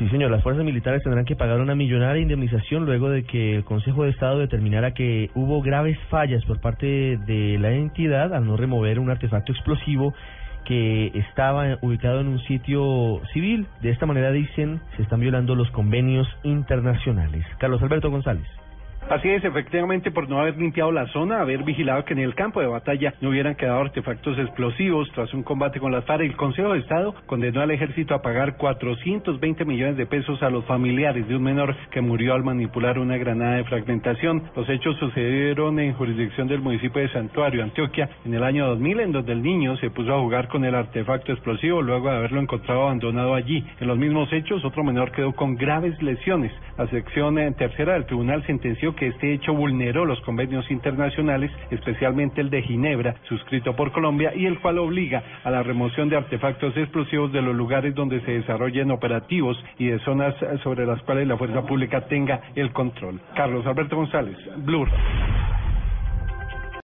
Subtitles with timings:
[0.00, 3.64] Sí, señor, las fuerzas militares tendrán que pagar una millonaria indemnización luego de que el
[3.64, 8.56] Consejo de Estado determinara que hubo graves fallas por parte de la entidad al no
[8.56, 10.14] remover un artefacto explosivo
[10.64, 13.66] que estaba ubicado en un sitio civil.
[13.82, 17.44] De esta manera, dicen, se están violando los convenios internacionales.
[17.58, 18.46] Carlos Alberto González.
[19.10, 22.60] Así es, efectivamente, por no haber limpiado la zona, haber vigilado que en el campo
[22.60, 26.72] de batalla no hubieran quedado artefactos explosivos tras un combate con las FARC, el Consejo
[26.72, 31.34] de Estado condenó al ejército a pagar 420 millones de pesos a los familiares de
[31.34, 34.44] un menor que murió al manipular una granada de fragmentación.
[34.54, 39.10] Los hechos sucedieron en jurisdicción del municipio de Santuario, Antioquia, en el año 2000, en
[39.10, 42.82] donde el niño se puso a jugar con el artefacto explosivo luego de haberlo encontrado
[42.82, 43.66] abandonado allí.
[43.80, 46.52] En los mismos hechos, otro menor quedó con graves lesiones.
[46.78, 52.42] La sección eh, tercera del tribunal sentenció que este hecho vulneró los convenios internacionales, especialmente
[52.42, 56.76] el de Ginebra, suscrito por Colombia, y el cual obliga a la remoción de artefactos
[56.76, 61.38] explosivos de los lugares donde se desarrollen operativos y de zonas sobre las cuales la
[61.38, 63.18] fuerza pública tenga el control.
[63.34, 64.90] Carlos Alberto González, Blur.